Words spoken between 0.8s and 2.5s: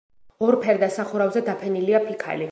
სახურავზე დაფენილია ფიქალი.